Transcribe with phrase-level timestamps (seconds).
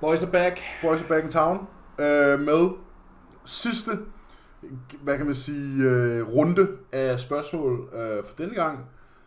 [0.00, 0.60] Boys are back.
[0.82, 1.68] Boys are back in town.
[1.98, 2.70] Øh, med
[3.44, 3.90] sidste,
[5.02, 8.86] hvad kan man sige, øh, runde af spørgsmål øh, for denne gang.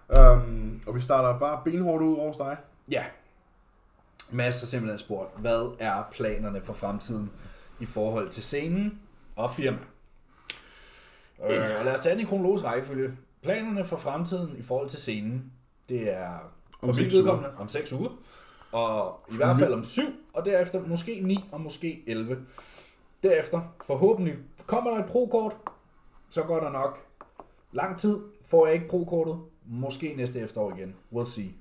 [0.09, 2.57] Um, og vi starter bare benhårdt ud over hos dig.
[2.91, 3.03] Ja.
[4.31, 7.31] Mads har simpelthen spurgt, hvad er planerne for fremtiden
[7.79, 8.99] i forhold til scenen
[9.35, 9.77] og firma?
[11.49, 13.11] Øh, og lad os tage den i kronologisk rækkefølge.
[13.41, 15.51] Planerne for fremtiden i forhold til scenen,
[15.89, 18.09] det er for Om mit vedkommende om 6 uger.
[18.73, 20.01] Og i hvert fald om 7,
[20.33, 22.45] og derefter måske 9 og måske 11.
[23.23, 25.55] Derefter forhåbentlig kommer der et pro-kort,
[26.29, 26.99] så går der nok
[27.71, 28.19] lang tid.
[28.47, 30.95] Får jeg ikke pro-kortet, måske næste efterår igen.
[31.13, 31.53] We'll see.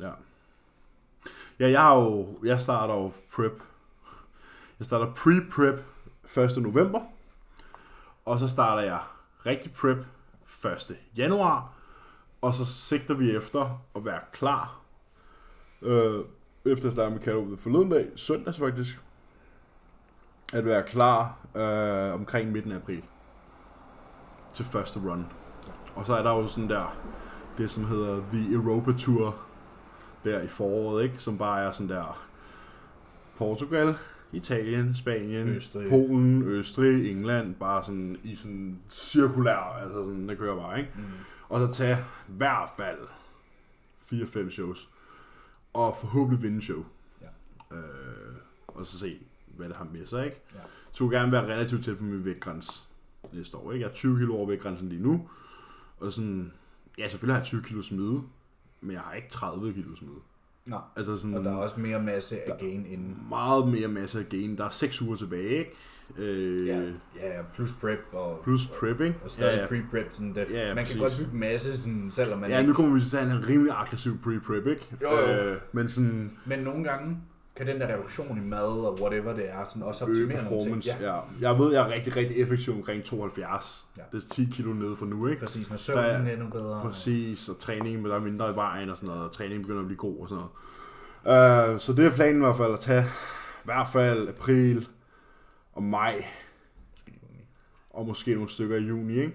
[0.00, 0.10] Ja.
[1.60, 3.62] Ja, jeg har jo, jeg starter jo prep.
[4.78, 5.80] Jeg starter pre-prep
[6.38, 6.62] 1.
[6.62, 7.00] november.
[8.24, 9.00] Og så starter jeg
[9.46, 9.98] rigtig prep
[10.64, 10.96] 1.
[11.16, 11.72] januar.
[12.40, 14.80] Og så sigter vi efter at være klar.
[15.82, 16.24] Øh,
[16.64, 18.98] efter at starte med the forleden dag, søndags faktisk.
[20.52, 23.02] At være klar øh, omkring midten af april.
[24.54, 25.26] Til første run.
[25.94, 26.96] Og så er der jo sådan der,
[27.58, 29.36] det som hedder The Europa Tour,
[30.24, 31.14] der i foråret, ikke?
[31.18, 32.28] Som bare er sådan der
[33.36, 33.94] Portugal,
[34.32, 35.90] Italien, Spanien, Østrig.
[35.90, 40.92] Polen, Østrig, England, bare sådan i sådan cirkulær, altså sådan, det kører bare, ikke?
[40.96, 41.02] Mm.
[41.48, 41.96] Og så tage
[42.28, 42.98] i hvert fald
[44.12, 44.88] 4-5 shows,
[45.74, 46.84] og forhåbentlig vinde show.
[47.22, 47.76] Ja.
[47.76, 48.34] Øh,
[48.68, 49.18] og så se,
[49.56, 50.40] hvad det har med sig, ikke?
[50.54, 50.60] Ja.
[50.60, 52.88] Så skulle gerne være relativt tæt på min vægtgræns
[53.32, 53.84] næste år, ikke?
[53.84, 55.28] Jeg er 20 kilo over vægtgrænsen lige nu,
[56.00, 56.52] og sådan,
[56.98, 58.22] ja, selvfølgelig har jeg 20 kilo smide,
[58.80, 60.14] men jeg har ikke 30 kilo smide.
[60.64, 60.78] Nå.
[60.96, 63.26] Altså sådan Og der er også mere masse af gain inden.
[63.28, 64.56] meget mere masse af gain.
[64.58, 65.70] Der er 6 uger tilbage, ikke?
[66.18, 66.80] Øh, Ja,
[67.16, 69.18] ja, plus prep og, Plus prep, ikke?
[69.24, 69.66] og stadig ja, ja.
[69.66, 70.14] pre-prep.
[70.14, 70.46] Sådan det.
[70.50, 70.92] Ja, ja, man præcis.
[70.94, 72.68] kan godt bygge en masse, sådan, selvom man ja, ikke...
[72.68, 74.86] nu kommer vi til at have en rimelig aggressiv pre-prep, ikke?
[75.02, 75.26] Jo, jo.
[75.28, 77.16] Øh, men sådan Men nogle gange
[77.56, 80.84] kan den der reduktion i mad og whatever det er, sådan også optimere nogle ting.
[80.84, 81.20] Ja, Ja.
[81.40, 83.84] Jeg ved, jeg er rigtig, rigtig effektiv omkring 72.
[83.96, 84.02] Ja.
[84.12, 85.40] Det er 10 kilo nede fra nu, ikke?
[85.40, 85.70] præcis.
[85.70, 86.80] Når søvnen er endnu bedre.
[86.82, 89.80] Præcis, og træningen, men der er mindre i vejen og sådan noget, og træningen begynder
[89.80, 90.44] at blive god og sådan
[91.24, 91.74] noget.
[91.74, 93.02] Uh, så det er planen i hvert fald at tage
[93.64, 94.88] i hvert fald april
[95.78, 96.24] og maj,
[97.90, 99.34] og måske nogle stykker i juni, ikke?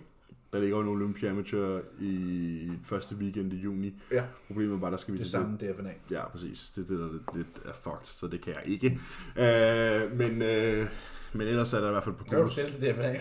[0.53, 3.93] Der ligger jo en Olympia Amateur i første weekend i juni.
[4.11, 4.23] Ja.
[4.47, 5.89] Problemet er bare, der skal vi Det til samme DFNA.
[6.11, 6.71] Ja, præcis.
[6.75, 8.99] Det er det, der er lidt, er fucked, så det kan jeg ikke.
[9.35, 10.87] Uh, men, uh,
[11.33, 13.19] men ellers er der i hvert fald på Kan du stille til DFNA?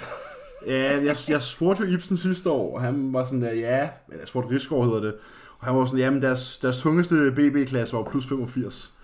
[0.67, 4.29] Ja, jeg, jeg spurgte jo Ibsen sidste år, og han var sådan der, ja, jeg
[4.29, 5.15] spurgte Rigsgaard hedder det,
[5.59, 8.95] og han var sådan, jamen deres, deres tungeste BB-klasse var plus 85.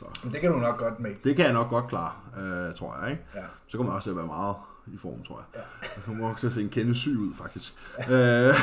[0.00, 1.10] Så Men det kan du nok godt med.
[1.24, 3.22] det kan jeg nok godt klare, øh, tror jeg, ikke?
[3.34, 3.40] Ja.
[3.68, 4.54] Så kommer jeg også til at være meget
[4.86, 5.62] i form, tror jeg.
[5.82, 5.86] Ja.
[5.96, 7.74] Jeg kommer også til at se en kende syg ud, faktisk.
[8.10, 8.54] øh,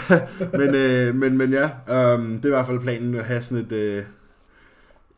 [0.62, 3.66] men, øh, men, men ja, øh, det er i hvert fald planen at have sådan
[3.66, 4.04] et, øh,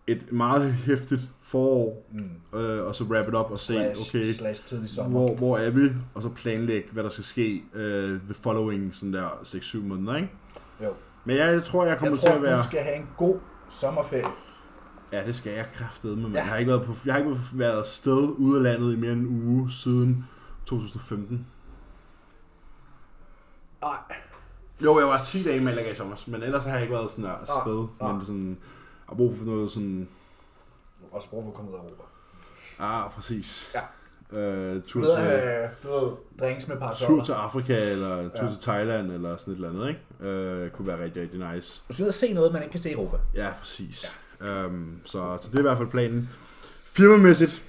[0.07, 2.59] et meget hæftigt forår, Mm.
[2.59, 5.91] øh, og så wrap it up og se, Slash, okay, slash hvor, hvor er vi,
[6.15, 10.29] og så planlægge, hvad der skal ske uh, the following sådan der 6-7 måneder, ikke?
[10.83, 10.93] Jo.
[11.25, 12.57] Men jeg, jeg tror, jeg kommer Jeg til tror, at være...
[12.57, 13.37] du skal have en god
[13.69, 14.23] sommerferie.
[15.11, 16.35] Ja, det skal jeg kraftede med, Ja.
[16.37, 19.11] jeg har ikke været, på, jeg har ikke været sted ude af landet i mere
[19.11, 20.25] end en uge siden
[20.65, 21.47] 2015.
[23.81, 23.97] Nej.
[24.83, 27.11] Jo, jeg var 10 dage i Malaga i sommer, men ellers har jeg ikke været
[27.11, 28.15] sådan der sted, ah.
[28.15, 28.49] men sådan...
[28.49, 28.57] Jeg
[29.09, 30.07] har brug for noget sådan...
[31.11, 32.03] Og sprog for at komme ud af Europa.
[32.79, 33.71] Ah, præcis.
[33.75, 33.81] Ja.
[34.31, 37.23] Uh, tur, Noget til, af noget drinks med tur parasoller.
[37.23, 38.51] til Afrika, eller tur Ja.
[38.51, 40.65] til Thailand, eller sådan et eller andet, ikke?
[40.65, 41.81] Uh, kunne være rigtig, rigtig nice.
[41.87, 43.17] Du skal ud og se noget, man ikke kan se i Europa.
[43.33, 44.03] Ja, præcis.
[44.03, 44.09] Ja.
[44.41, 46.29] Um, så, så det er i hvert fald planen.
[46.83, 47.63] Firmamæssigt,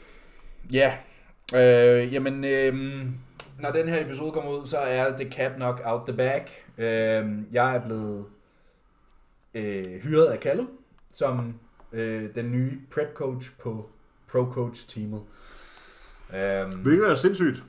[0.72, 0.92] Ja,
[1.54, 2.75] øh, jamen, øh,
[3.60, 6.47] når den her episode kommer ud, så er The Cat Knock Out the Bag.
[6.78, 8.25] Øh, jeg er blevet
[9.54, 10.66] øh, hyret af Kalle
[11.12, 11.54] som
[11.92, 13.88] øh, den nye prep coach på
[14.32, 15.22] Pro Coach teamet.
[16.34, 17.62] Øh, hvilket er sindssygt.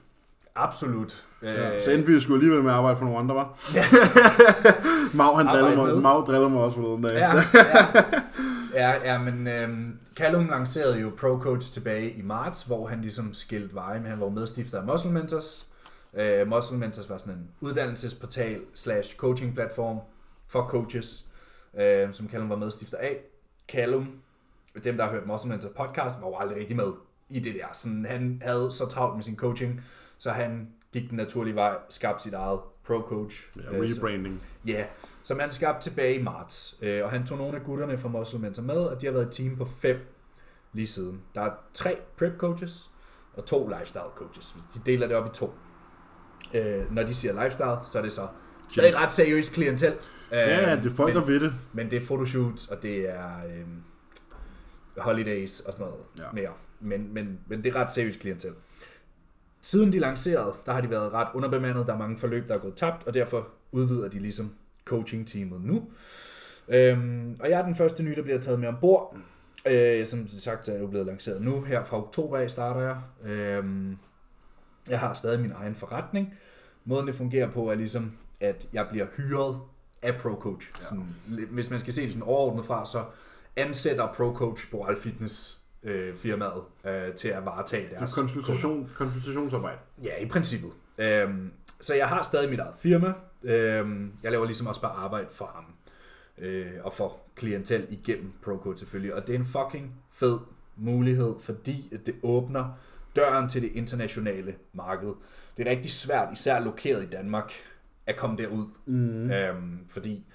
[0.56, 1.26] absolut.
[1.44, 1.80] Ja.
[1.82, 3.58] Så endte vi skulle alligevel med at arbejde for nogle andre, var?
[3.76, 3.84] Ja.
[5.18, 6.02] Mau, han driller Arbejde mig, med.
[6.02, 7.14] Mau driller mig også forleden dag.
[7.14, 8.22] Ja, ja.
[8.74, 13.34] Ja, ja men øhm, Callum lancerede jo Pro Coach tilbage i marts, hvor han ligesom
[13.34, 15.68] skilte veje med, han var jo medstifter af Muscle Mentors.
[16.14, 20.00] Øh, Muscle Mentors var sådan en uddannelsesportal slash coaching platform
[20.50, 21.26] for coaches,
[21.80, 23.18] øh, som Callum var medstifter af.
[23.70, 24.08] Callum,
[24.84, 26.92] dem der har hørt Muscle Mentors podcast, var jo aldrig rigtig med
[27.30, 27.66] i det der.
[27.74, 29.82] Sådan, han havde så travlt med sin coaching,
[30.18, 33.50] så han gik den naturlige vej, skabte sit eget Pro Coach.
[33.72, 34.42] Ja, øh, så- rebranding.
[34.68, 34.86] Ja,
[35.24, 36.78] som han skabte tilbage i marts.
[36.82, 39.26] Øh, og han tog nogle af gutterne fra Muscle Mentor med, og de har været
[39.28, 39.98] et team på fem
[40.74, 41.22] lige siden.
[41.36, 42.92] Der er tre prep coaches
[43.34, 44.56] og to lifestyle coaches.
[44.76, 45.54] De deler det op i to.
[46.54, 48.28] Øh, når de siger lifestyle, så er det så
[48.70, 49.92] stadig ret seriøst klientel.
[49.92, 49.98] Øh,
[50.32, 51.54] Ja, ja, det er folk, men, der ved det.
[51.74, 53.66] men det er photoshoots, og det er, øh,
[54.98, 56.24] holidays og sådan noget Ja.
[56.34, 56.52] mere.
[56.80, 58.52] Men, men, men det er ret seriøst klientel.
[59.62, 61.88] Siden de lancerede, der har de været ret underbemandet.
[61.88, 64.54] Der er mange forløb, der er gået tabt, og derfor udvider de ligesom
[64.92, 65.90] coaching-teamet nu.
[66.68, 69.18] Øhm, og jeg er den første nye, der bliver taget med ombord.
[69.66, 71.62] Øh, som sagt er jeg jo blevet lanceret nu.
[71.62, 73.32] Her fra oktober af starter jeg.
[73.32, 73.98] Øhm,
[74.90, 76.34] jeg har stadig min egen forretning.
[76.86, 79.60] Måden det fungerer på er ligesom, at jeg bliver hyret
[80.02, 80.68] af ProCoach.
[80.80, 80.84] Ja.
[80.84, 81.06] Sådan,
[81.52, 83.04] hvis man skal se det sådan overordnet fra, så
[83.56, 89.78] ansætter ProCoach Boral Fitness øh, firmaet øh, til at varetage Det er deres konsultation, konsultationsarbejde.
[90.04, 90.72] Ja, i princippet.
[90.98, 91.52] Øhm,
[91.82, 93.14] så jeg har stadig mit eget firma.
[93.44, 95.66] Øhm, jeg laver ligesom også bare arbejde for ham.
[96.38, 99.14] Øh, og for klientel igennem ProCode selvfølgelig.
[99.16, 100.38] Og det er en fucking fed
[100.78, 102.66] mulighed, fordi det åbner
[103.16, 105.14] døren til det internationale marked.
[105.58, 107.54] Det er rigtig svært, især lokeret i Danmark,
[108.06, 108.66] at komme derud.
[108.86, 109.32] Mm.
[109.32, 110.26] Øhm, fordi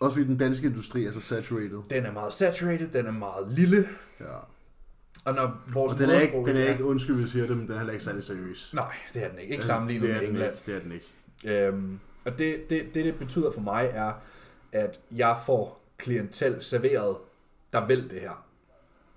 [0.00, 1.78] Også fordi den danske industri er så saturated.
[1.90, 3.88] den er meget saturated, den er meget lille.
[4.20, 4.24] Ja.
[5.24, 7.66] Og når vores Og den er, ikke, den er ikke, undskyld, jeg siger det, men
[7.66, 8.70] den er heller ikke særlig seriøs.
[8.74, 9.42] Nej, det er den ikke.
[9.42, 10.52] Ikke Altså, sammenlignet med England.
[10.52, 11.06] Ikke, det er den ikke.
[11.44, 14.12] Øhm, og det, det, det, det betyder for mig, er,
[14.72, 17.16] at jeg får klientel serveret,
[17.72, 18.44] der vil det her.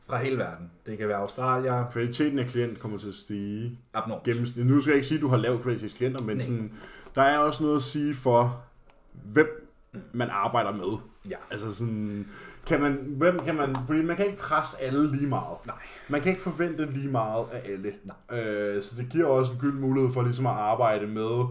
[0.07, 0.71] Fra hele verden.
[0.85, 3.79] Det kan være Australien, Kvaliteten af klient kommer til at stige.
[3.93, 4.23] abnormt.
[4.23, 4.67] Gennemsnit.
[4.67, 6.45] Nu skal jeg ikke sige, at du har lavet kvalitet klienter, men Nej.
[6.45, 6.73] sådan,
[7.15, 8.63] der er også noget at sige for,
[9.11, 9.69] hvem
[10.13, 10.97] man arbejder med.
[11.29, 11.35] Ja.
[11.51, 12.27] Altså sådan,
[12.65, 15.57] kan man, hvem kan man, fordi man kan ikke presse alle lige meget.
[15.65, 15.75] Nej.
[16.09, 17.93] Man kan ikke forvente lige meget af alle.
[18.03, 18.39] Nej.
[18.43, 21.45] Øh, så det giver også en gyld mulighed for ligesom at arbejde med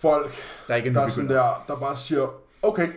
[0.00, 0.32] folk,
[0.66, 2.26] Der er ikke en der er sådan der, der bare siger,
[2.62, 2.88] okay,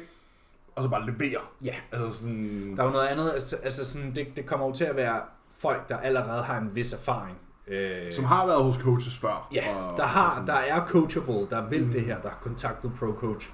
[0.75, 1.51] og så bare leverer.
[1.63, 1.73] Ja.
[1.91, 3.31] Altså sådan, Der er jo noget andet.
[3.31, 5.21] Altså, altså sådan, det, det kommer jo til at være
[5.59, 7.37] folk, der allerede har en vis erfaring.
[7.67, 9.47] Øh, som har været hos coaches før.
[9.53, 11.91] Ja, og, der, så har, sådan, der er coachable, der vil mm.
[11.91, 13.49] det her, der har kontaktet ProCoach.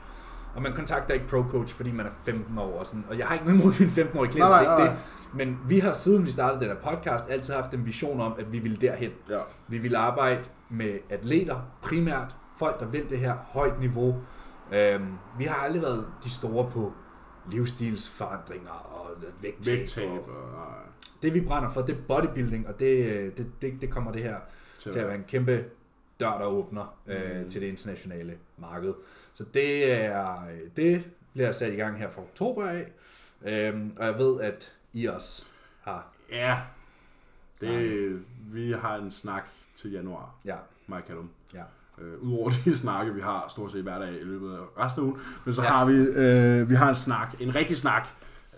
[0.56, 2.80] Og man kontakter ikke ProCoach, fordi man er 15 år.
[2.80, 3.06] Og, sådan.
[3.10, 5.00] og jeg har ikke noget imod min 15-årige klient, Nej, det er ikke det.
[5.34, 8.52] Men vi har siden vi startede den her podcast altid haft en vision om, at
[8.52, 9.12] vi ville derhen.
[9.30, 9.40] Ja.
[9.68, 14.21] Vi vil arbejde med atleter, primært folk, der vil det her højt niveau.
[14.71, 16.94] Øhm, vi har aldrig været de store på
[17.51, 19.09] livsstilsforandringer og
[19.42, 19.77] vægttab.
[19.80, 20.68] Vægttab Og
[21.21, 24.38] det vi brænder for, det er bodybuilding, og det, det, det, det kommer det her
[24.80, 25.65] til til at være en kæmpe
[26.19, 27.50] dør, der åbner øh, Mm.
[27.50, 28.94] til det internationale marked.
[29.33, 30.42] Så det er
[30.75, 31.03] det
[31.33, 32.92] bliver sat i gang her fra oktober af.
[33.45, 35.45] Øhm, og jeg ved, at I også
[35.81, 36.07] har...
[36.31, 36.57] Ja,
[37.62, 39.44] det, vi har en snak
[39.75, 40.56] til januar, Ja,
[41.07, 41.30] Callum.
[41.53, 41.63] ja.
[42.02, 45.06] Øh, Udover de snakke, vi har stort set hver dag i løbet af resten af
[45.06, 45.18] ugen.
[45.46, 45.68] Men så Ja.
[45.68, 45.74] ja.
[45.74, 48.08] har vi, øh, vi har en snak, en rigtig snak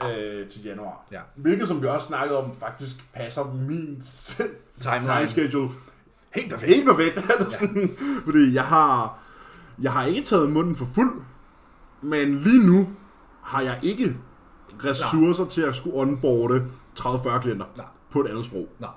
[0.04, 1.06] øh, til januar.
[1.12, 1.20] Ja.
[1.36, 4.04] Hvilket, som vi også snakkede om, faktisk passer min
[4.82, 5.70] time schedule
[6.36, 6.74] Helt perfekt.
[6.74, 7.18] helt perfekt.
[7.18, 7.90] altså sådan,
[8.26, 9.20] fordi jeg har,
[9.82, 11.22] jeg har ikke taget munden for fuld,
[12.02, 12.90] men lige nu
[13.42, 14.18] har jeg ikke
[14.86, 16.66] ressourcer til at skulle onboarde
[17.00, 17.86] 30-40 klienter Nej.
[18.12, 18.68] på et andet sprog.
[18.80, 18.90] Nej.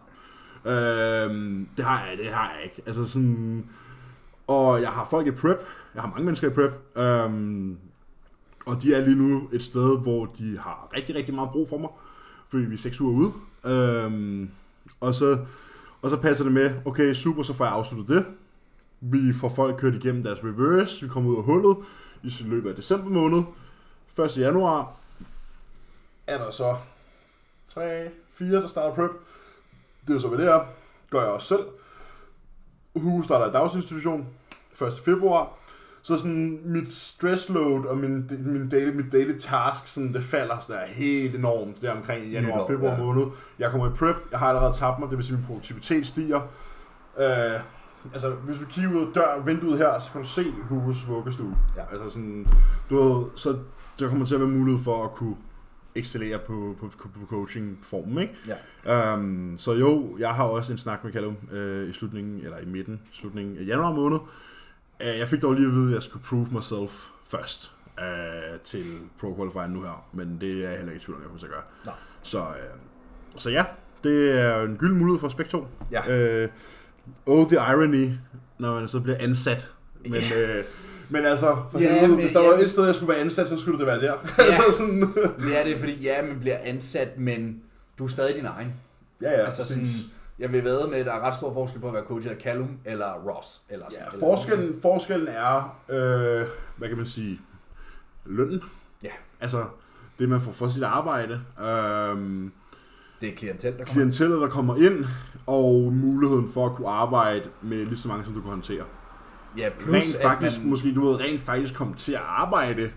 [0.74, 2.82] Øhm, det har jeg, det har jeg ikke.
[2.86, 3.66] Altså sådan,
[4.46, 5.58] og jeg har folk i prep.
[5.94, 6.96] Jeg har mange mennesker i prep.
[6.96, 7.78] Øhm,
[8.66, 11.78] og de er lige nu et sted, hvor de har rigtig, rigtig meget brug for
[11.78, 11.90] mig.
[12.48, 13.32] Fordi vi er seks uger ude.
[13.74, 14.50] Øhm,
[15.00, 15.38] og, så,
[16.02, 18.26] og så passer det med, okay, super, så får jeg afsluttet det.
[19.00, 21.02] Vi får folk kørt igennem deres reverse.
[21.02, 21.76] Vi kommer ud af hullet
[22.22, 23.42] i løbet af december måned.
[24.18, 24.36] 1.
[24.36, 24.94] januar
[26.26, 26.76] er der så
[27.68, 29.10] 3, 4, der starter prep.
[30.06, 30.64] Det er så, hvad det er.
[31.10, 31.66] Gør jeg også selv.
[32.96, 34.26] Hue starter i daginstitution
[34.82, 34.92] 1.
[35.04, 35.52] februar.
[36.04, 40.58] Så sådan mit stress load og min, min daily, mit daily task, sådan, det falder
[40.60, 42.98] sådan der helt enormt der omkring i januar og februar ja.
[42.98, 43.26] måned.
[43.58, 46.06] Jeg kommer i prep, jeg har allerede tabt mig, det vil sige, at min produktivitet
[46.06, 46.40] stiger.
[47.18, 47.60] Øh,
[48.12, 51.56] altså, hvis vi kigger ud af dør, vinduet her, så kan du se Huges vuggestue.
[51.76, 51.82] Ja.
[51.92, 52.46] Altså sådan,
[52.90, 53.56] du ved, så
[53.98, 55.36] der kommer til at være mulighed for at kunne
[55.94, 58.34] excellere på, på, på, på coaching-formen, ikke?
[58.86, 59.14] Ja.
[59.14, 62.64] Um, så jo, jeg har også en snak med Callum øh, i slutningen, eller i
[62.64, 64.18] midten, slutningen af januar måned.
[65.00, 68.84] Uh, jeg fik dog lige at vide, at jeg skulle prove myself først uh, til
[69.20, 71.40] Pro Qualifier nu her, men det er jeg heller ikke i tvivl om, jeg kommer
[71.40, 71.62] til at gøre.
[71.86, 71.94] Nej.
[72.22, 72.54] Så, uh,
[73.40, 73.64] så ja,
[74.04, 75.66] det er en gylden mulighed for 2.
[75.90, 76.44] Ja.
[76.44, 76.50] Uh,
[77.26, 78.10] oh, the irony,
[78.58, 79.72] når man så bliver ansat.
[80.04, 80.58] Men, Ja.
[80.58, 80.64] uh,
[81.12, 83.18] men altså, for Ja, helvede, men- hvis der ja, var et sted, jeg skulle være
[83.20, 84.12] ansat, så skulle det være der.
[84.38, 84.44] Ja.
[84.54, 85.00] altså sådan,
[85.38, 87.62] Det er det, fordi ja, man bliver ansat, men
[87.98, 88.72] du er stadig din egen.
[89.22, 89.86] ja, ja, altså sådan,
[90.38, 92.36] jeg vil væde med, at der er ret stor forskel på at være coach af
[92.42, 93.60] Callum eller Ross.
[93.70, 97.40] Eller sådan, Ja, eller- forskellen, forskellen er, øh, hvad kan man sige,
[98.24, 98.62] lønnen.
[99.02, 99.08] Ja.
[99.40, 99.64] Altså,
[100.18, 101.66] det man får for sit arbejde, øh,
[103.20, 103.92] Det er klientel, der kommer.
[103.92, 105.04] klienteller, der kommer ind,
[105.46, 108.84] og muligheden for at kunne arbejde med lige så mange, som du kan håndtere.
[109.56, 112.90] Ja, plus Rent faktisk, man, måske du ved, rent faktisk komme til at arbejde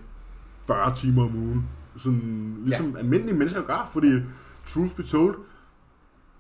[0.68, 1.70] 40 timer om ugen.
[1.98, 2.98] Sådan, ligesom ja.
[2.98, 4.08] almindelige mennesker gør, fordi
[4.68, 5.36] truth be told,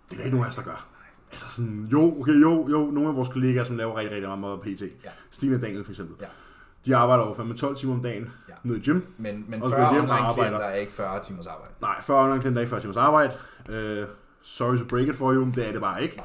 [0.09, 0.85] det er der ikke nogen af os, der gør.
[1.31, 4.59] Altså sådan, jo, okay, jo, jo, nogle af vores kollegaer, som laver rigtig, rigtig meget
[4.61, 4.81] PT.
[4.81, 5.09] Ja.
[5.31, 6.15] Stine og Daniel for eksempel.
[6.21, 6.25] Ja.
[6.85, 8.53] De arbejder over fandme 12 timer om dagen Ja.
[8.63, 9.01] nede i gym.
[9.17, 10.49] Men, men Og 40 gå hjem og online arbejder.
[10.49, 11.73] klienter er ikke 40 timers arbejde.
[11.81, 13.33] Nej, 40 online klienter er ikke 40 timers arbejde.
[13.69, 14.07] Uh,
[14.43, 16.21] sorry to break it for you, det er det bare ikke.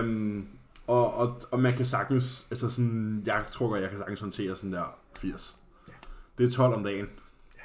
[0.00, 0.46] Um,
[0.92, 4.56] og, og, og man kan sagtens, altså sådan, jeg tror godt, jeg kan sagtens håndtere
[4.56, 5.56] sådan der 80.
[5.88, 5.92] Ja.
[6.38, 7.08] Det er 12 om dagen.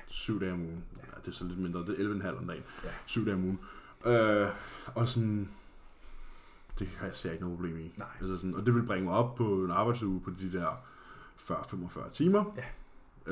[0.07, 0.84] 7 dage om ugen.
[0.98, 2.63] Ja, det er så lidt mindre, det er 11,5 om dagen.
[2.84, 2.89] Ja.
[3.05, 3.60] 7 dage om ugen.
[4.05, 4.50] Uh,
[4.96, 5.50] og sådan,
[6.79, 7.93] det har jeg ser ikke noget problem i.
[7.98, 8.07] Nej.
[8.19, 10.84] Altså sådan, og det vil bringe mig op på en arbejdsuge på de der
[11.39, 12.43] 40-45 timer.
[12.57, 12.63] Ja.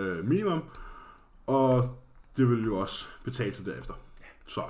[0.02, 0.64] Øh, minimum.
[1.48, 2.00] Og
[2.38, 3.94] det vil jo også betale sig derefter.
[4.22, 4.26] Ja.
[4.48, 4.64] Så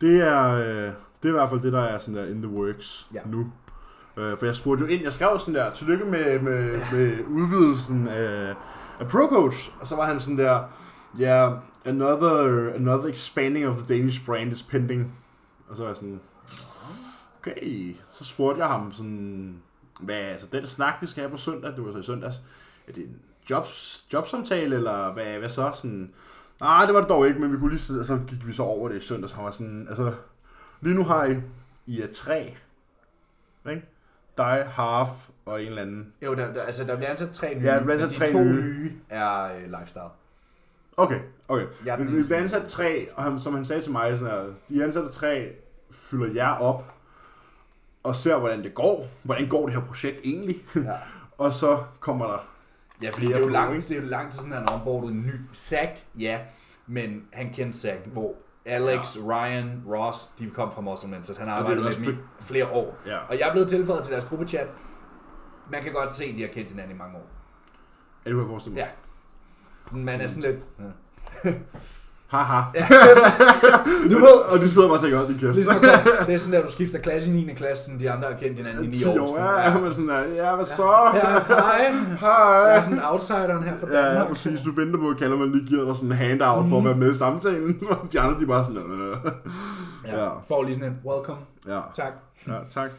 [0.00, 2.50] det er, øh, det er i hvert fald det, der er sådan der in the
[2.50, 3.20] works Ja.
[3.26, 3.52] nu.
[4.16, 6.86] Øh, for jeg spurgte jo ind, jeg skrev sådan der, tillykke med, med, ja.
[6.92, 8.54] med udvidelsen af,
[9.00, 9.70] af ProCoach.
[9.80, 10.62] Og så var han sådan der,
[11.18, 15.14] ja, yeah, another, another expanding of the Danish brand is pending.
[15.68, 16.20] Og så var jeg sådan,
[17.40, 17.96] okay.
[18.10, 19.62] Så spurgte jeg ham sådan,
[20.00, 22.36] hvad, altså den snak, vi skal have på søndag, det var så i søndags,
[22.88, 23.16] er det en
[23.50, 25.70] jobs, jobsamtale, eller hvad, hvad så?
[25.74, 26.12] Sådan,
[26.60, 28.52] nej, det var det dog ikke, men vi kunne lige sidde, og så gik vi
[28.52, 29.32] så over det i søndags.
[29.32, 30.14] Han var sådan, altså,
[30.80, 31.36] lige nu har I,
[31.86, 32.56] I er tre,
[33.70, 33.86] ikke?
[34.40, 35.08] Dig, Half
[35.46, 36.12] og en eller anden.
[36.22, 38.24] Jo, der, der, altså der bliver ansat tre nye, Ja, der bliver men ansat de
[38.24, 38.52] tre to nye.
[38.62, 40.04] nye er øh, lifestyle.
[40.96, 41.66] Okay, okay.
[41.84, 42.28] Jeg er den Men vi eneste.
[42.28, 45.52] bliver ansat tre, og han, som han sagde til mig, sådan her, de ansatte tre
[45.90, 46.94] fylder jer op,
[48.02, 49.06] og ser, hvordan det går.
[49.22, 50.64] Hvordan går det her projekt egentlig?
[50.76, 50.92] Ja.
[51.44, 52.46] og så kommer der
[53.02, 53.88] Ja, fordi flere det er jo på, langt, ikke?
[53.88, 56.38] det er jo lang tid siden, han har en ny Zack, ja,
[56.86, 59.20] men han kendte Zack, hvor Alex, ja.
[59.22, 62.70] Ryan, Ross, de kom fra Muscle Men, så han har arbejdet med dem i flere
[62.70, 62.98] år.
[63.06, 63.18] Ja.
[63.18, 64.68] Og jeg er blevet tilføjet til deres gruppechat.
[65.70, 67.26] Man kan godt se, at de har kendt hinanden i mange år.
[68.26, 68.92] Ja, du kan forestille mig.
[69.92, 69.96] Ja.
[69.96, 70.58] Man er sådan lidt...
[71.44, 71.52] Ja.
[72.30, 72.60] Haha.
[74.10, 75.54] Du ved, og de sidder bare tænker, "Hold din kæft.
[75.54, 75.74] ligesom,
[76.26, 77.54] det er sådan, at du skifter klasse i 9.
[77.54, 79.28] klasse, sådan de andre har kendt hinanden i 9 10 år.
[79.28, 81.10] sådan, ja, ja, men sådan der, ja, hvad så?
[81.14, 81.92] Ja, hej.
[82.20, 82.30] Hej.
[82.68, 84.14] Jeg er sådan outsideren her fra Danmark.
[84.16, 84.60] ja, præcis.
[84.60, 86.70] Du venter på, at Kallermann lige giver dig sådan en handout Mhm.
[86.70, 87.80] for at være med i samtalen.
[88.12, 89.16] de andre, de er bare sådan, øh.
[90.06, 90.24] Ja.
[90.24, 90.28] Ja.
[90.48, 92.12] Får lige sådan en welcome, ja, tak.
[92.48, 92.90] ja, tak.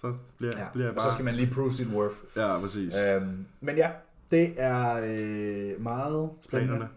[0.00, 0.64] Så bliver, Ja.
[0.72, 1.12] bliver jeg Og så bare...
[1.12, 2.14] skal man lige prove sit worth.
[2.36, 2.94] Ja, præcis.
[3.14, 3.88] Øhm, men ja,
[4.30, 6.72] det er øh, meget spændende.
[6.74, 6.88] Planerne.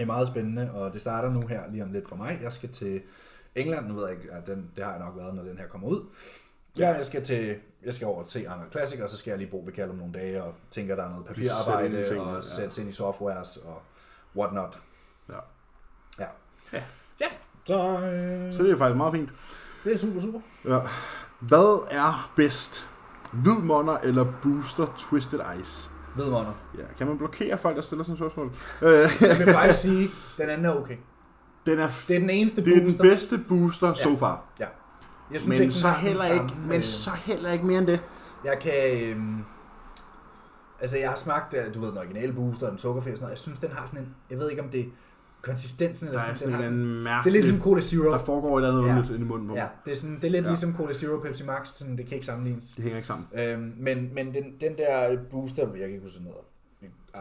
[0.00, 2.38] Det er meget spændende, og det starter nu her lige om lidt for mig.
[2.42, 3.02] Jeg skal til
[3.54, 5.66] England, nu ved jeg ikke, at den, det har jeg nok været, når den her
[5.66, 6.04] kommer ud.
[6.78, 9.50] Ja, jeg skal til, jeg skal over til Arnold Classic, og så skal jeg lige
[9.50, 12.48] bo ved Callum nogle dage, og tænker, der er noget Sætte papirarbejde, tingene, og ja.
[12.48, 13.82] sætte ind i softwares, og
[14.36, 14.80] whatnot.
[15.28, 15.38] Ja.
[16.18, 16.26] Ja.
[16.72, 16.82] Ja.
[17.20, 17.26] Ja,
[17.64, 19.30] så, øh, Så det er faktisk meget fint.
[19.84, 20.40] det er super, super.
[20.64, 20.78] Ja.
[21.40, 22.88] Hvad er bedst?
[23.32, 25.89] Hvid monner eller booster twisted ice?
[26.16, 26.52] Ved måneder.
[26.78, 28.50] Ja, kan man blokere folk, der stiller sådan et spørgsmål?
[28.82, 28.90] Øh,
[29.30, 30.96] Jeg vil faktisk sige, den anden er okay.
[31.66, 33.02] den er, Det er den eneste det er den booster.
[33.02, 34.44] bedste booster so far.
[34.60, 34.66] Ja.
[35.32, 38.02] Jeg Men den så heller ikke, samme, men øh, så heller ikke mere end det.
[38.44, 38.72] Jeg kan...
[39.02, 39.44] Øhm,
[40.80, 43.22] altså, jeg har smagt, øh, du ved, den originale booster og den sukkerfri og sådan
[43.24, 43.30] noget.
[43.30, 44.14] Jeg synes, den har sådan en...
[44.30, 44.84] Jeg ved ikke, om det er
[45.42, 47.32] konsistensen eller Der er sådan, sådan en anden Det er mærkelig...
[47.32, 48.02] lidt ligesom Cola Zero.
[48.12, 48.88] Der foregår et eller andet Ja.
[48.92, 50.50] underligt inde i munden på Ja, det er, sådan, det er lidt Ja.
[50.50, 51.68] ligesom Cola Zero Pepsi Max.
[51.68, 52.64] Sådan, det kan ikke sammenlignes.
[52.72, 53.26] Det hænger ikke sammen.
[53.34, 56.40] Øhm, men men den, den der booster, jeg kan ikke huske, den hedder.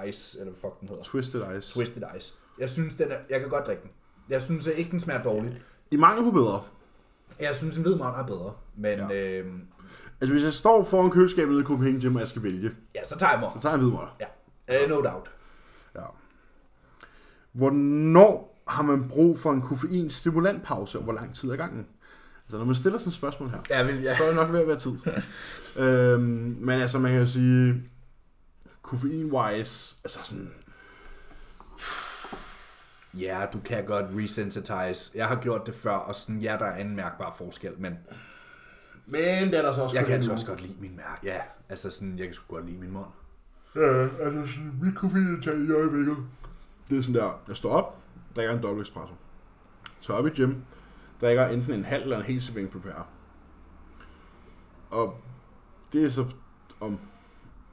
[0.08, 1.04] Ice, eller hvad fuck den hedder.
[1.04, 1.74] Twisted ice.
[1.74, 2.34] Twisted Ice.
[2.60, 3.92] Jeg synes, den er, jeg kan godt drikke den.
[4.30, 5.62] Jeg synes at ikke, den smager dårligt.
[5.92, 6.62] I mangel på bedre.
[7.40, 8.54] Jeg synes, en hvid er bedre.
[8.78, 9.40] Men Ja.
[9.40, 9.62] øhm,
[10.22, 13.18] Altså hvis jeg står foran køleskabet i Copenhagen Gym, og jeg skal vælge, ja, så
[13.18, 13.50] tager jeg mig.
[13.56, 14.16] så tager jeg en hvid måtter.
[14.70, 15.32] Ja, uh, no doubt.
[17.60, 17.66] Ja.
[17.68, 21.88] Hvornår har man brug for en koffeinstimulantpause, og hvor lang tid er gangen?
[22.46, 24.18] Altså når man stiller sådan et spørgsmål her, Jeg vil, ja.
[24.18, 24.98] så er det nok ved at være tid.
[25.84, 27.84] øhm, men altså man kan jo sige,
[28.84, 30.52] koffein-wise, altså sådan,
[33.14, 35.18] Ja, du kan godt resensitize.
[35.18, 37.98] Jeg har gjort det før, og sådan, ja, der er en mærkbar forskel, men
[39.06, 41.20] men det er der så også jeg kan altså også godt lide min mærke.
[41.24, 41.40] Ja,
[41.70, 43.06] altså sådan, jeg kan sgu godt lide min mund.
[43.76, 46.18] Ja, altså sådan, mit koffeinindtag i øjeblikket.
[46.90, 47.98] Det er sådan der, jeg står op,
[48.36, 49.14] drikker en dobbelt espresso.
[50.00, 50.56] Så op i gym,
[51.22, 53.04] drikker enten en halv eller en hel serving prepare.
[54.90, 55.18] Og
[55.94, 56.26] det er så
[56.80, 57.00] om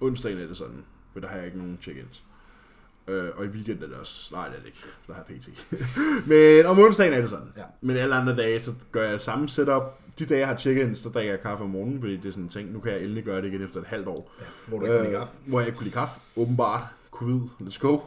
[0.00, 2.22] onsdagen er det sådan, for der har jeg ikke nogen check-ins.
[3.08, 5.40] Øh, og i weekenden er det også, nej det er det ikke, der har jeg
[5.40, 5.76] pt.
[6.28, 7.52] Men om onsdagen er det sådan.
[7.56, 7.62] Ja.
[7.80, 9.82] Men alle andre dage, så gør jeg samme setup.
[10.18, 12.44] De dage, jeg har check-ins, der drikker jeg kaffe om morgenen, fordi det er sådan
[12.44, 14.32] en ting, nu kan jeg endelig gøre det igen efter et halvt år.
[14.40, 15.34] Ja, hvor du ikke kan lide kaffe.
[15.46, 16.20] Hvor jeg ikke kunne lide kaffe.
[16.36, 16.82] Åbenbart.
[17.10, 17.40] Covid.
[17.60, 17.98] Let's go.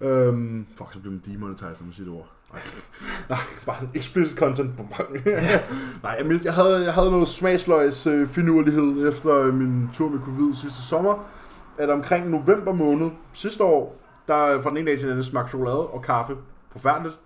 [0.00, 2.28] Øhm, fuck, så bliver man demonetized, når man siger det ord.
[2.52, 2.62] Nej,
[3.28, 4.78] Nej bare sådan explicit content.
[6.02, 10.20] Nej, jeg, jeg, havde, jeg havde noget smagsløgs øh, finurlighed efter øh, min tur med
[10.20, 11.30] covid sidste sommer.
[11.78, 13.96] At omkring november måned sidste år,
[14.28, 16.36] der fra den ene dag til den anden smagte chokolade og kaffe
[16.72, 17.18] forfærdeligt.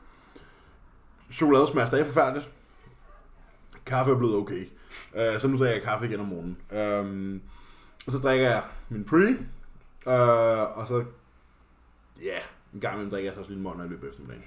[1.33, 2.51] Chokolade smager stadig forfærdeligt.
[3.87, 4.69] Kaffe er blevet okay.
[5.15, 6.59] Uh, så nu drikker jeg kaffe igen om morgenen.
[6.71, 7.43] Um,
[8.07, 9.37] og så drikker jeg min pre.
[10.07, 11.05] Uh, og så,
[12.23, 12.43] ja, yeah,
[12.79, 14.43] en gang imellem drikker jeg så også lige en måned i løbet af eftermiddagen.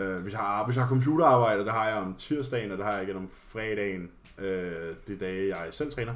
[0.00, 2.86] Uh, hvis, jeg har, hvis jeg har computerarbejde, det har jeg om tirsdagen, og det
[2.86, 4.44] har jeg igen om fredagen, uh,
[5.06, 6.14] det dage, jeg selv træner,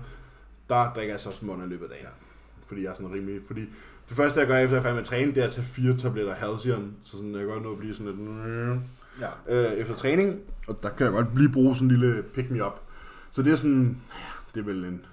[0.69, 2.07] der drikker jeg så også måned i løbet af dagen.
[2.67, 3.61] Fordi jeg er sådan rimelig, fordi
[4.09, 5.65] det første, jeg gør efter jeg er færdig med at træne, det er at tage
[5.65, 8.81] fire tabletter Halcyon, så sådan, jeg kan godt nå at blive sådan lidt
[9.21, 9.31] Ja.
[9.49, 12.81] øh, efter træning, og der kan jeg godt lige bruge sådan en lille pick-me-up.
[13.31, 14.01] Så det er sådan,
[14.55, 15.05] det er vel en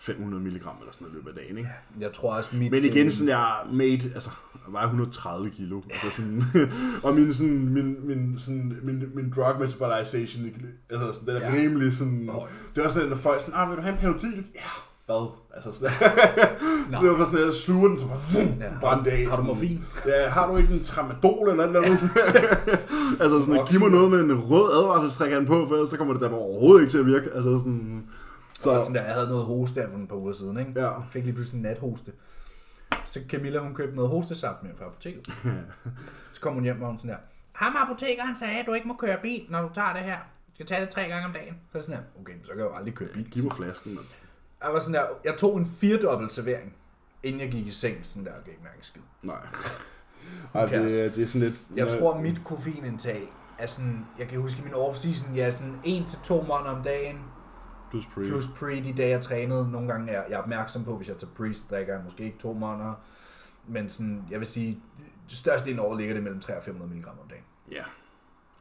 [0.00, 1.70] 500 mg eller sådan noget løbet af dagen, ikke?
[2.00, 2.70] Jeg tror også, mit...
[2.70, 4.30] Men igen, øh, sådan jeg made, altså,
[4.66, 6.42] jeg vejer 130 kilo, altså sådan,
[7.04, 10.44] og min, sådan, min, min, sådan, min, min drug metabolization,
[10.90, 11.54] altså sådan, den er Ja.
[11.56, 11.62] ja.
[11.62, 12.46] rimelig sådan, Høj.
[12.74, 14.44] det er også sådan, når folk sådan, ah, vil du have en panodil?
[14.54, 14.60] Ja,
[15.06, 15.26] hvad?
[15.54, 15.92] Altså sådan,
[17.00, 18.40] det var bare sådan, at jeg sluger den, så bare, Ja.
[18.64, 18.70] ja.
[18.80, 19.26] brændte af.
[19.26, 19.84] Har du morfin?
[20.06, 21.86] Ja, har du ikke en tramadol eller noget?
[23.20, 26.22] altså sådan, giv mig noget med en rød advarselstrækker på, for ellers så kommer det
[26.22, 27.30] der overhovedet ikke til at virke.
[27.34, 28.04] Altså sådan,
[28.64, 30.72] Så så, sådan der, jeg havde noget hoste der for et par uger siden, ikke?
[30.80, 30.90] ja.
[30.90, 32.12] Jeg fik lige pludselig en nathoste.
[33.04, 35.26] Så Camilla, hun købte noget hostesaft med fra apoteket.
[36.32, 37.16] Så kom hun hjem, og hun sådan der,
[37.52, 40.18] ham apotekeren sagde, at du ikke må køre bil, når du tager det her.
[40.18, 41.54] Du skal tage det tre gange om dagen.
[41.72, 43.30] Så sådan der, okay, så kan jeg jo aldrig køre bil.
[43.30, 44.06] Giv mig flasken, mand.
[44.62, 46.74] Jeg var sådan der, jeg tog en firedobbelt servering,
[47.22, 49.02] inden jeg gik i seng, sådan der, og gav ikke mærke en skid.
[49.22, 49.36] Nej.
[50.54, 51.60] Ej, det, det er sådan lidt...
[51.76, 53.28] Jeg tror, mit koffeinindtag
[53.58, 57.18] er sådan, jeg kan huske i min off-season, jeg er sådan 1-2 måneder om dagen,
[57.94, 58.22] Plus pre.
[58.28, 59.70] plus pre de dage, jeg trænede.
[59.70, 62.38] Nogle gange er jeg opmærksom på, hvis jeg tager pre, så drikker jeg måske ikke
[62.38, 62.94] to måneder.
[63.68, 64.78] Men sådan, jeg vil sige,
[65.28, 67.44] det største ind over ligger det mellem 300 og 500 mg om dagen.
[67.72, 67.82] Ja.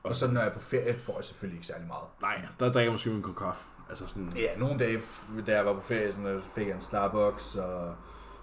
[0.03, 2.03] Og så når jeg er på ferie, får jeg selvfølgelig ikke særlig meget.
[2.21, 3.63] Nej, der drikker jeg måske en kop kaffe.
[3.89, 4.33] Altså sådan...
[4.35, 5.01] Ja, nogle dage,
[5.47, 7.95] da jeg var på ferie, sådan, så fik jeg en Starbucks, og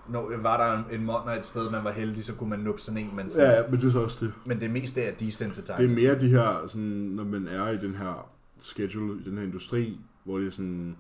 [0.09, 2.81] når var der en, en måned et sted, man var heldig, så kunne man nuppe
[2.81, 4.33] sådan en, men, sådan, Ja, men det er så også det.
[4.47, 5.77] men det meste er desensitized.
[5.77, 8.31] Det er mere de her, sådan, når man er i den her
[8.61, 10.97] schedule, i den her industri, hvor det er sådan...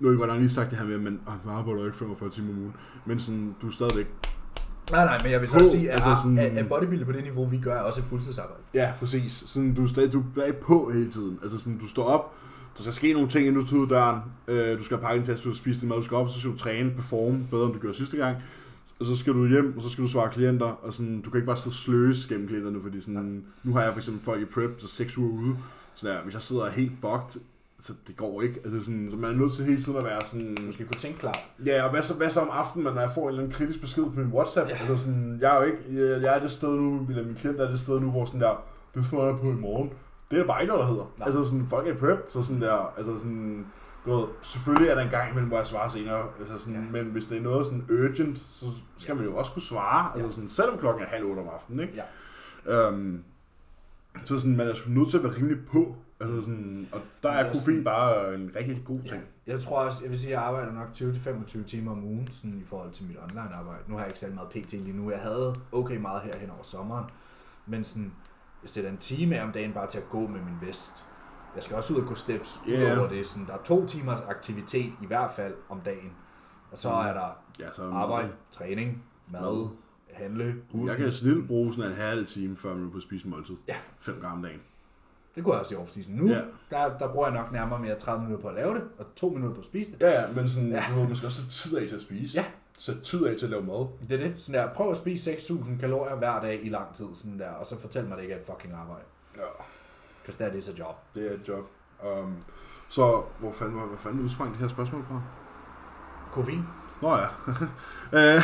[0.00, 2.48] Nu har jeg lige sagt det her med, at man, ah, arbejder ikke 45 timer
[2.52, 2.74] om ugen,
[3.06, 4.06] men sådan, du er stadigvæk
[4.90, 7.12] Nej, nej, men jeg vil så På, sige, at, altså sådan- at, at bodybuilder på
[7.12, 8.62] det niveau, vi gør, er også et fuldtidsarbejde.
[8.74, 9.44] Ja, præcis.
[9.46, 11.38] Sådan, du, er stadig, du er på hele tiden.
[11.42, 12.34] Altså sådan, du står op,
[12.76, 14.20] der skal ske nogle ting, inden du tager ud døren.
[14.48, 16.38] Øh, du skal pakke en taske, du skal spise din mad, du skal op, så
[16.38, 18.36] skal du træne, performe bedre, end du gjorde sidste gang.
[19.00, 21.38] Og så skal du hjem, og så skal du svare klienter, og sådan, du kan
[21.38, 24.42] ikke bare sidde og sløse gennem klienterne, fordi sådan, nu har jeg for eksempel folk
[24.42, 25.56] i prep, så seks uger ude.
[25.94, 27.40] Så der, hvis jeg sidder helt fucked,
[27.86, 28.60] så det går ikke.
[28.64, 30.54] Altså sådan, så man er nødt til hele tiden at være sådan...
[30.66, 31.38] Du skal kunne tænke klart.
[31.66, 33.80] Ja, og hvad så, hvad så om aftenen, når jeg får en eller anden kritisk
[33.80, 34.70] besked på min WhatsApp?
[34.70, 34.76] Ja.
[34.76, 37.60] Altså sådan, jeg er jo ikke, jeg, jeg er det sted nu, eller min klient
[37.60, 38.62] er det sted nu, hvor sådan der,
[38.94, 39.90] det står jeg på i morgen.
[40.30, 41.12] Det er der bare ikke noget, der hedder.
[41.18, 41.26] Nej.
[41.26, 43.66] Altså sådan, folk er prep, så sådan der, altså sådan,
[44.06, 47.02] du ved, selvfølgelig er der en gang imellem, hvor jeg svarer senere, altså sådan, Ja.
[47.02, 48.66] men hvis det er noget sådan urgent, så
[48.98, 49.14] skal Ja.
[49.14, 50.22] man jo også kunne svare, Ja.
[50.22, 51.94] altså sådan, selvom klokken er halv otte om aftenen, ikke?
[52.66, 52.88] Ja.
[52.88, 53.22] Øhm,
[54.24, 57.36] så sådan, man er nødt til at være rimelig på, altså sådan, og der er
[57.46, 59.08] Ja, koffein sådan- bare en rigtig god Ja.
[59.08, 59.22] ting.
[59.46, 62.58] Jeg tror også, jeg vil sige, at jeg arbejder nok 20-25 timer om ugen sådan
[62.58, 63.82] i forhold til mit online arbejde.
[63.88, 65.10] Nu har jeg ikke særlig meget pt lige nu.
[65.10, 67.04] Jeg havde okay meget her hen over sommeren.
[67.66, 68.12] Men sådan,
[68.62, 71.04] jeg sætter en time af om dagen bare til at gå med min vest.
[71.54, 72.72] Jeg skal også ud og gå steps Ja.
[72.72, 72.98] yeah.
[72.98, 73.26] over det.
[73.26, 76.12] Sådan, der er to timers aktivitet i hvert fald om dagen.
[76.72, 79.68] Og så er der Ja, så arbejde, træning, mad, Mad.
[80.12, 80.88] handle, hund.
[80.88, 83.30] Jeg kan snildt bruge sådan en halv time, før man er på at spise en
[83.30, 83.56] måltid.
[83.68, 83.74] Ja.
[84.00, 84.60] Fem gange om dagen.
[85.34, 86.10] Det kunne jeg også i off-season.
[86.10, 86.40] Nu, Ja.
[86.70, 89.28] der, der bruger jeg nok nærmere mere 30 minutter på at lave det, og 2
[89.28, 90.00] minutter på at spise det.
[90.00, 90.74] Ja, ja, men sådan, Ja.
[90.76, 91.00] ja.
[91.02, 92.38] Du, man skal også tid af til at spise.
[92.38, 92.44] Ja.
[92.78, 93.86] Sætte tid af til at lave mad.
[94.08, 94.34] Det er det.
[94.42, 97.66] Sådan der, prøv at spise 6.000 kalorier hver dag i lang tid, sådan der, og
[97.66, 99.04] så fortæl mig, det ikke er et fucking arbejde.
[99.36, 99.42] Ja,
[100.22, 100.96] Because that is a job.
[101.14, 101.64] det er et job.
[102.22, 102.36] Um,
[102.88, 105.22] så hvor fanden, hvor, hvor fanden udsprang det her spørgsmål fra?
[106.32, 106.62] Koffein?
[107.02, 107.26] Nå ja.
[108.36, 108.40] Øh,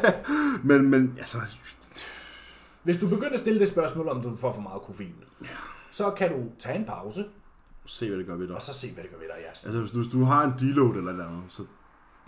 [0.68, 1.38] men, men altså,
[2.82, 5.14] Hvis du begynder at stille det spørgsmål, om du får for meget koffein,
[5.96, 7.24] så kan du tage en pause,
[7.86, 8.56] se hvad det gør ved dig.
[8.56, 9.36] og så se, hvad det gør ved dig.
[9.42, 11.62] Ja, Altså, hvis du, hvis du har en deload eller et eller andet, så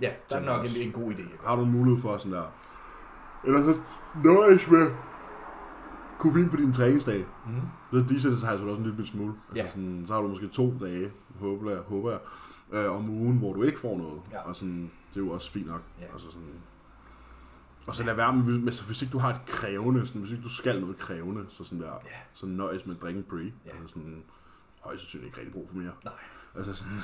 [0.00, 1.46] ja der er nok en, en god idé.
[1.46, 2.44] har du mulighed for sådan der.
[3.44, 3.80] Eller så
[4.24, 4.90] nøjes med
[6.18, 7.24] koffein på din træningsdag.
[7.46, 7.52] Mm.
[7.92, 9.32] Så desensitizer du også en lille smule.
[9.50, 9.68] Altså Ja.
[9.70, 12.20] sådan, så har du måske to dage, håber jeg, håber jeg
[12.72, 14.20] øh, om ugen, hvor du ikke får noget.
[14.32, 14.48] Ja.
[14.48, 15.82] Og sådan, det er jo også fint nok.
[16.00, 16.04] Ja.
[16.12, 16.54] Altså sådan,
[17.88, 20.30] og så lad være med, hvis, hvis- hvis ikke du har et krævende, sådan, hvis
[20.32, 21.98] ikke du skal noget krævende, så sådan der, Ja.
[22.34, 23.36] så nøjes med at drikke en pre.
[23.66, 23.70] Ja.
[23.70, 24.22] Altså sådan,
[24.80, 25.92] højst sandsynligt ikke rigtig brug for mere.
[26.04, 26.14] Nej.
[26.56, 26.98] Altså sådan,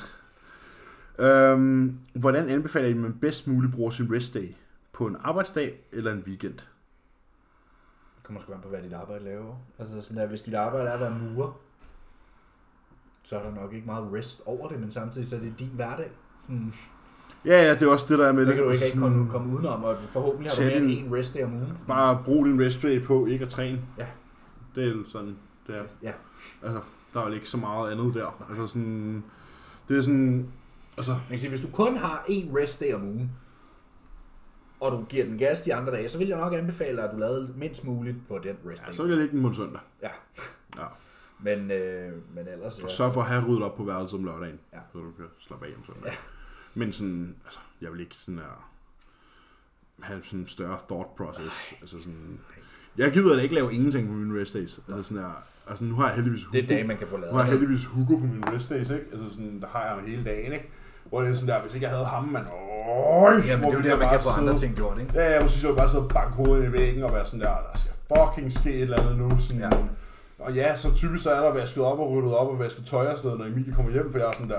[1.19, 4.55] øhm, hvordan anbefaler I, at man bedst muligt bruger sin rest day?
[4.93, 6.55] På en arbejdsdag eller en weekend?
[8.17, 9.57] Det kommer sgu an på, hvad dit arbejde laver.
[9.79, 11.61] Altså sådan der, hvis dit arbejde er at være murer,
[13.23, 15.71] så er der nok ikke meget rest over det, men samtidig så er det din
[15.75, 16.11] hverdag.
[16.41, 16.75] Sådan,
[17.47, 19.31] Ja, ja, det er også det, der er med det kan du ikke sådan- komme,
[19.31, 21.79] komme udenom, og forhåbentlig har du mere end en rest day om ugen.
[21.87, 23.81] Bare brug din rest day på, ikke at træne.
[23.99, 24.07] Ja.
[24.75, 25.83] Det er jo sådan, det er.
[26.03, 26.13] Ja.
[26.63, 26.81] Altså,
[27.15, 28.45] Der er vel ikke så meget andet der.
[28.49, 29.25] Altså sådan,
[29.89, 30.49] det er sådan,
[30.97, 33.31] altså, Man kan sige, hvis du kun har én rest day om ugen,
[34.81, 37.19] og du giver den gas de andre dage, så vil jeg nok anbefale at du
[37.19, 38.93] lavede mindst muligt på den rest ja, day.
[38.93, 39.81] så vil jeg lægge den på en søndag.
[40.03, 40.09] Ja,
[40.79, 40.85] Ja.
[41.41, 42.79] men, øh, men ellers...
[42.79, 42.95] Og Ja.
[42.95, 44.79] sørg for at have ryddet op på værelset om lørdagen, Ja.
[44.93, 46.05] så du kan slappe af om søndag.
[46.13, 46.17] Ja.
[46.75, 48.71] Men sådan, altså, jeg vil ikke sådan her,
[50.01, 51.73] have sådan en større thought process.
[51.81, 52.41] Altså sådan,
[52.99, 54.81] jeg gider da ikke lave ingenting på mine rest days.
[54.89, 56.75] Altså sådan her, altså nu har jeg heldigvis Det er Hugo.
[56.75, 57.33] dage, man kan få lavet.
[57.33, 59.05] Nu har jeg heldigvis Hugo på mine rest days, ikke?
[59.13, 60.71] Altså sådan, der har jeg ham hele dagen, ikke?
[61.05, 62.45] Hvor det er sådan der, hvis ikke jeg havde ham, man...
[62.47, 65.13] Øj, Ja, men det er jo der, man kan få andre ting gjort, ikke?
[65.15, 67.41] Ja, jeg må sige, jeg bare sidde og banke hovedet i væggen og være sådan
[67.41, 69.31] der, der skal fucking ske et eller andet nu.
[69.41, 69.69] Sådan, Ja.
[69.77, 69.85] ja.
[70.39, 73.07] Og ja, så typisk så er der vasket op og ryddet op og vasket tøj
[73.07, 74.59] og sådan noget, når Emilie kommer hjem, for jeg er sådan der,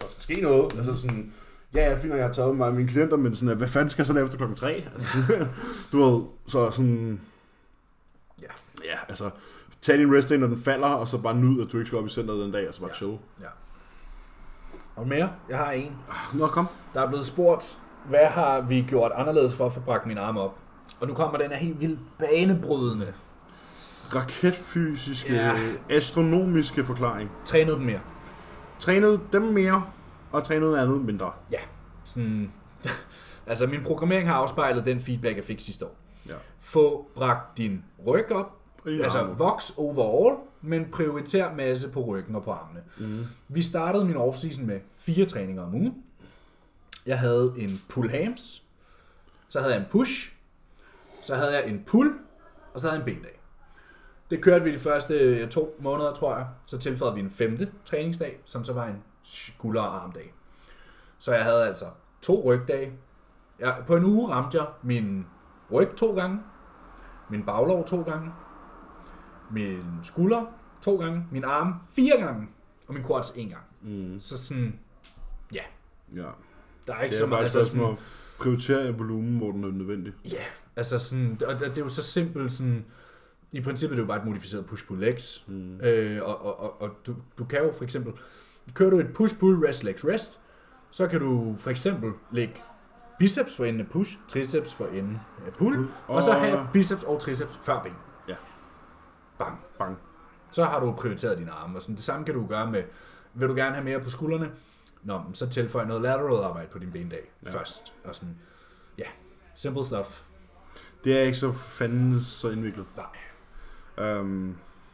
[0.00, 0.72] der skal ske noget.
[0.78, 1.32] Altså sådan,
[1.74, 4.02] ja, jeg finder, jeg har taget mig af mine klienter, men sådan, hvad fanden skal
[4.02, 4.84] jeg så lave efter klokken 3?
[4.96, 5.46] Altså,
[5.92, 7.20] du ved, så sådan,
[8.42, 8.46] Ja.
[8.84, 9.30] ja, altså,
[9.82, 11.98] tag din rest day, når den falder, og så bare nyd, at du ikke skal
[11.98, 12.94] op i centret den dag, og så bare Ja.
[12.96, 13.18] chill.
[13.40, 13.46] ja.
[14.96, 15.30] Og mere?
[15.48, 15.92] Jeg har en.
[16.34, 16.68] Nå, kom.
[16.94, 17.78] Der er blevet spurgt,
[18.08, 20.54] hvad har vi gjort anderledes for at få bragt min arm op?
[21.00, 23.12] Og nu kommer den her helt vildt banebrydende.
[24.14, 25.52] Raketfysiske, Ja.
[25.90, 27.30] astronomiske forklaring.
[27.44, 28.00] Trænet dem mere.
[28.80, 29.84] Trænede dem mere,
[30.32, 31.32] og trænede andet mindre.
[31.52, 31.60] Ja.
[32.04, 32.52] Sådan,
[33.46, 35.96] altså min programmering har afspejlet den feedback, jeg fik sidste år.
[36.28, 36.34] Ja.
[36.60, 42.42] Få bragt din ryg op, dine altså voks overall, men prioriter masse på ryggen og
[42.42, 42.82] på armene.
[42.98, 43.24] Mm.
[43.48, 46.04] Vi startede min offseason med fire træninger om ugen.
[47.06, 48.64] Jeg havde en pull hams,
[49.48, 50.32] så havde jeg en push,
[51.22, 52.14] så havde jeg en pull,
[52.74, 53.40] og så havde jeg en bendag.
[54.30, 56.46] Det kørte vi de første øh, to måneder, tror jeg.
[56.66, 60.34] Så tilføjede vi en femte træningsdag, som så var en skulder- og armdag.
[61.18, 61.84] Så jeg havde altså
[62.22, 62.92] to rygdage.
[63.60, 65.26] Jeg, på en uge ramte jeg min
[65.72, 66.40] ryg to gange,
[67.30, 68.30] min baglov to gange,
[69.50, 70.44] min skulder
[70.82, 72.48] to gange, min arm fire gange,
[72.88, 73.62] og min quads en gang.
[73.82, 74.20] Mm.
[74.20, 74.78] Så sådan,
[75.52, 75.62] ja,
[76.14, 76.26] Ja.
[76.86, 77.38] der er ikke Det så er meget.
[77.52, 77.96] bare Altså sådan
[78.40, 80.12] prioritere en volumen, hvor den er nødvendig.
[80.24, 80.42] ja,
[80.76, 82.84] altså sådan, og det, er jo så simpelt sådan,
[83.52, 85.80] i princippet er det jo bare et modificeret push-pull-legs, Mm.
[85.80, 88.12] øh, og, og, og, og du, du kan jo for eksempel,
[88.74, 90.40] kører du et push-pull, rest, legs, rest,
[90.90, 92.62] så kan du for eksempel lægge
[93.18, 97.20] biceps for enden af push, triceps for enden af pull, og så have biceps og
[97.20, 97.92] triceps før ben.
[98.28, 98.34] Ja.
[99.38, 99.60] Bang.
[99.78, 99.98] Bang.
[100.50, 101.96] Så har du prioriteret dine arme, og sådan.
[101.96, 102.82] det samme kan du gøre med,
[103.34, 104.50] vil du gerne have mere på skuldrene?
[105.02, 107.50] Nå, så tilføj noget lateral arbejde på din bendag ja.
[107.50, 107.92] Først.
[108.04, 108.38] Og sådan,
[108.98, 109.06] ja,
[109.54, 110.22] simple stuff.
[111.04, 112.86] Det er ikke så fanden så indviklet.
[112.96, 113.06] Nej.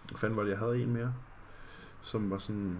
[0.09, 1.15] Hvad fanden var det, jeg havde en mere?
[2.03, 2.79] Som var sådan...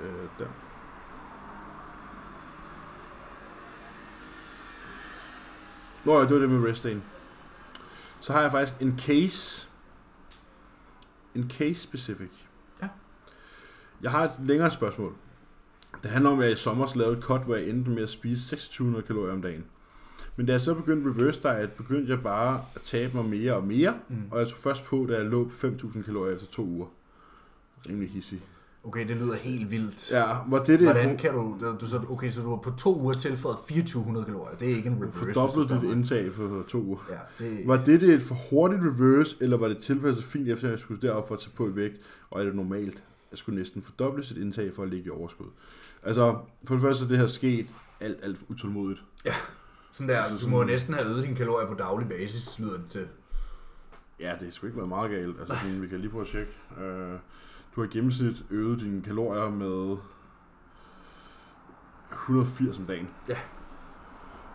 [0.00, 0.46] Øh, der.
[6.04, 7.02] Nå ja, det var det med rest dagen.
[8.20, 9.68] Så har jeg faktisk en case.
[11.34, 12.30] En case specific.
[12.82, 12.88] Ja.
[14.02, 15.14] Jeg har et længere spørgsmål.
[16.02, 18.10] Det handler om, at jeg i sommer lavede et cut, hvor jeg endte med at
[18.10, 19.66] spise 2600 kalorier om dagen.
[20.36, 23.64] Men da jeg så begyndte reverse diet, begyndte jeg bare at tabe mig mere og
[23.64, 23.94] mere.
[24.08, 24.24] Mm.
[24.30, 26.86] Og jeg tog først på, da jeg lå på 5.000 kalorier efter to uger.
[27.88, 28.42] Rimelig hissig.
[28.84, 30.10] Okay, det lyder helt vildt.
[30.10, 30.86] Ja, var det det?
[30.88, 34.56] Hvordan kan du, du så, okay, så du har på to uger tilføjet 2400 kalorier.
[34.56, 35.18] Det er ikke en reverse.
[35.26, 36.98] du Fordoblet dit indtag på to uger.
[37.10, 40.68] Ja, det, Var det, det et for hurtigt reverse, eller var det tilpasset fint, efter
[40.70, 42.00] jeg skulle derop for at tage på i vægt?
[42.30, 43.02] Og er det normalt?
[43.30, 45.46] Jeg skulle næsten fordoble sit indtag for at ligge i overskud.
[46.02, 47.66] Altså, for det første er det her sket
[48.00, 49.02] alt, alt utålmodigt.
[49.92, 52.72] sådan der, altså du sådan- må næsten have øget dine kalorier på daglig basis, lyder
[52.76, 53.06] det til.
[54.20, 55.38] Ja, det skulle ikke være meget galt.
[55.40, 56.52] Altså, sådan, vi kan lige prøve at tjekke.
[56.70, 57.18] Uh,
[57.76, 59.96] du har gennemsnit øget dine kalorier med
[62.12, 63.08] 180 om dagen.
[63.28, 63.36] Ja.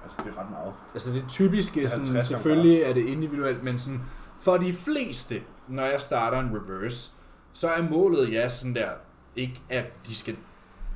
[0.04, 0.74] Altså, det er ret meget.
[0.94, 4.02] Altså det typiske, 50 sådan, selvfølgelig er det individuelt, men sådan,
[4.42, 7.12] for de fleste, når jeg starter en reverse,
[7.54, 8.90] så er målet ja sådan der,
[9.36, 10.38] ikke at de skal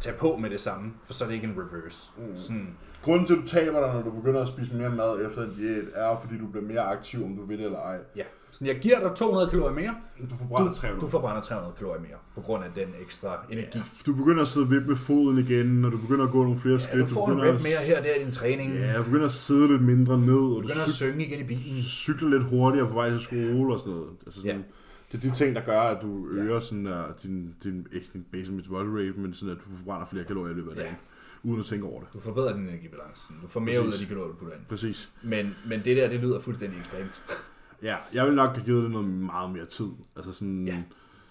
[0.02, 2.12] tage på med det samme, for så er det ikke en reverse.
[2.18, 2.38] Mm.
[2.38, 2.68] Sådan,
[3.04, 5.54] Grunden til, at du taber dig, når du begynder at spise mere mad efter en
[5.58, 7.98] diæt, er, fordi du bliver mere aktiv, om du vil det eller ej.
[8.16, 8.24] ja.
[8.52, 9.96] Sådan, jeg giver dig 200 kalorier mere,
[10.32, 11.06] Du forbrænder du, 300.
[11.06, 13.68] du forbrænder 300 kalorier mere, på grund af den ekstra energi.
[13.78, 16.60] Ja, du begynder at sidde vippe med foden igen, og du begynder at gå nogle
[16.60, 17.10] flere Ja, skridt.
[17.10, 18.74] du får en begynder rep mere her og der i din træning.
[18.74, 21.26] Ja, du begynder at sidde lidt mindre ned, og Du du begynder at cyk- synge
[21.26, 21.84] igen i bilen.
[21.84, 24.10] cykler lidt hurtigere på vej til skole og sådan noget.
[24.26, 24.64] Altså sådan, Ja.
[25.12, 26.94] Det er de ting, der gør, at du øger sådan, uh,
[27.24, 30.56] din, din, ikke din basal metabolic rate, men sådan, at du forbrænder flere kalorier i
[30.56, 30.82] løbet af Ja.
[30.82, 30.96] dagen,
[31.44, 32.10] uden at tænke over det.
[32.14, 33.34] Du forbedrer din energibalance.
[33.42, 33.88] Du får mere Præcis.
[33.88, 34.66] ud af de kalorier, du putter ind.
[34.70, 35.10] Præcis.
[35.24, 37.22] Men, men det der, det lyder fuldstændig ekstremt.
[37.84, 39.88] Ja, jeg vil nok have givet det noget meget mere tid.
[40.16, 40.74] Altså sådan, Ja.
[40.76, 40.82] ja,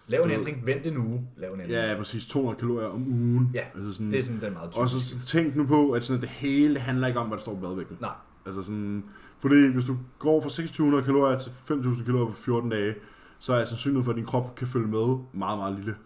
[0.09, 1.71] Lav en ændring, vent en uge, lav en ændring.
[1.73, 3.51] ja præcis 200 kalorier om ugen.
[3.55, 5.11] Ja, altså sådan, Det er sådan den meget og typisk.
[5.11, 7.69] så tænk nu på, at sådan, det hele handler ikke om, hvad der står på
[7.69, 7.97] madvægten.
[8.01, 8.11] Nej,
[8.47, 9.05] Altså sådan,
[9.39, 12.95] fordi hvis du går fra 2600 kalorier til 5000 kalorier på 14 dage,
[13.41, 15.97] så er sandsynligheden for, at din krop kan følge med meget, meget lille.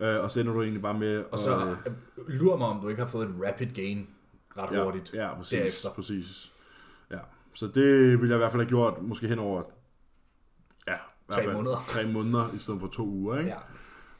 [0.00, 0.16] Ja.
[0.16, 1.24] Øh, og så ender du egentlig bare med...
[1.32, 1.92] Og så øh,
[2.28, 4.08] lurer mig, om du ikke har fået et rapid gain
[4.56, 5.14] ret ja, hurtigt.
[5.14, 5.58] Ja, præcis.
[5.58, 5.90] derefter.
[5.90, 6.52] præcis.
[7.10, 7.18] Ja.
[7.54, 9.62] Så det ville jeg i hvert fald have gjort, måske hen over
[10.88, 10.96] ja,
[11.30, 11.84] Tre fald måneder.
[11.94, 13.38] tre måneder, i stedet for to uger.
[13.38, 13.54] Ikke?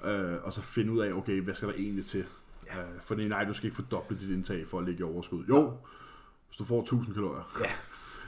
[0.05, 0.11] Ja.
[0.13, 2.25] Øh, og så finde ud af, okay, hvad skal der egentlig til?
[2.67, 2.81] Ja.
[2.81, 5.45] Øh, fordi nej, du skal ikke fordoble dit indtag for at ligge i overskud.
[5.49, 5.77] Jo,
[6.49, 7.61] hvis du får 1000 kalorier.
[7.61, 7.71] Ja.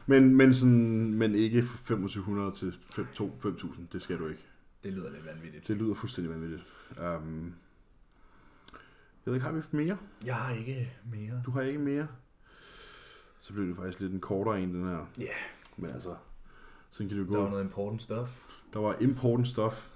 [0.07, 4.43] Men, men, sådan, men ikke fra 2500 til 5, 2, 5000, det skal du ikke.
[4.85, 5.69] Det lyder lidt vanvittigt.
[5.69, 6.63] Det lyder fuldstændig vanvittigt.
[6.91, 7.55] Um,
[9.27, 9.97] jeg ved ikke, har vi mere?
[10.27, 11.43] Jeg har ikke mere.
[11.47, 12.07] Du har ikke mere?
[13.41, 15.07] Så blev det faktisk lidt en kortere en, den her.
[15.19, 15.25] Ja,
[15.77, 16.15] Men altså,
[16.91, 17.43] sådan kan det jo der gå.
[17.43, 18.31] var noget important stuff.
[18.73, 19.89] Der var important stuff.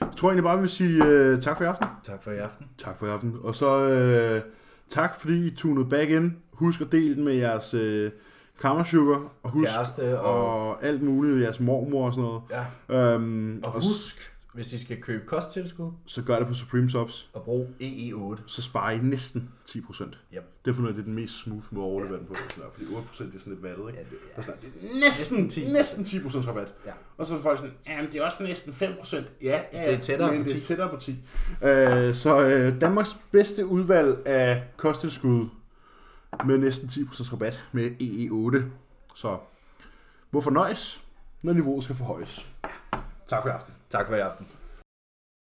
[0.00, 1.86] Jeg tror egentlig bare, vi vil sige uh, tak for i aften.
[2.04, 2.66] Tak for i aften.
[2.78, 3.36] Tak for i aften.
[3.42, 4.50] Og så uh,
[4.88, 6.36] tak, fordi I tunede back in.
[6.52, 8.12] Husk at dele den med jeres uh,
[8.60, 9.32] kammersugar.
[9.42, 10.68] Og husk Kæreste og...
[10.68, 12.42] og alt muligt, jeres mormor og sådan noget.
[12.90, 13.16] Ja.
[13.16, 17.30] Um, Og husk, hvis I skal købe kosttilskud, så gør det på Supreme Subs.
[17.32, 18.40] og brug EE8.
[18.46, 20.04] Så sparer I næsten 10%.
[20.34, 20.42] Yep.
[20.64, 22.34] Det er fundet, at det er den mest smooth måde at overleve den på.
[22.34, 23.98] Sådan Fordi 8% det er sådan lidt vattet, ikke?
[23.98, 24.38] Ja, det, ja.
[24.38, 25.72] er sådan, det er næsten, Næsten 10.
[25.72, 26.72] næsten 10% rabat.
[26.86, 26.90] Ja.
[27.18, 29.16] Og så er folk sådan, jamen det er også næsten 5%.
[29.16, 30.66] Ja, ja, ja Det er tættere men på det er 10.
[30.66, 31.16] tættere på 10.
[31.62, 35.46] Øh, så øh, Danmarks bedste udvalg af kosttilskud
[36.46, 38.70] med næsten 10% rabat med EE8.
[39.14, 39.38] Så
[40.30, 41.04] hvorfor nøjes,
[41.42, 42.46] når niveauet skal forhøjes?
[43.28, 43.74] Tak for i aften.
[43.90, 44.46] Tak for i aften.